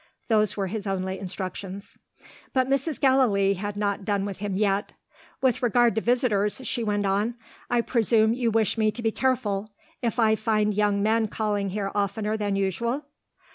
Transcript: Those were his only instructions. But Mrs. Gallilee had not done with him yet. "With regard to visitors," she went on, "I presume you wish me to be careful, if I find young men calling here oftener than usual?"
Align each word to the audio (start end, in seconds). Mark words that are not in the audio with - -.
Those 0.29 0.57
were 0.57 0.65
his 0.65 0.87
only 0.87 1.19
instructions. 1.19 1.99
But 2.53 2.67
Mrs. 2.67 2.99
Gallilee 2.99 3.53
had 3.53 3.77
not 3.77 4.03
done 4.03 4.25
with 4.25 4.37
him 4.37 4.55
yet. 4.57 4.93
"With 5.41 5.61
regard 5.61 5.93
to 5.93 6.01
visitors," 6.01 6.59
she 6.63 6.83
went 6.83 7.05
on, 7.05 7.35
"I 7.69 7.81
presume 7.81 8.33
you 8.33 8.49
wish 8.49 8.79
me 8.79 8.89
to 8.93 9.03
be 9.03 9.11
careful, 9.11 9.69
if 10.01 10.17
I 10.17 10.35
find 10.35 10.73
young 10.73 11.03
men 11.03 11.27
calling 11.27 11.69
here 11.69 11.91
oftener 11.93 12.35
than 12.35 12.55
usual?" 12.55 13.05